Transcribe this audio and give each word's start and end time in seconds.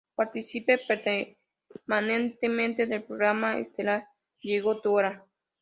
Partícipe 0.15 0.79
permanentemente 1.85 2.87
del 2.87 3.03
programa 3.03 3.59
estelar 3.59 4.07
Llegó 4.41 4.81
tu 4.81 4.93
hora. 4.93 5.23